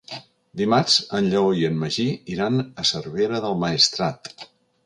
Dimarts 0.61 0.95
en 1.19 1.27
Lleó 1.33 1.51
i 1.59 1.67
en 1.69 1.77
Magí 1.83 2.07
iran 2.37 2.59
a 2.85 2.89
Cervera 2.93 3.45
del 3.47 3.63
Maestrat. 3.67 4.35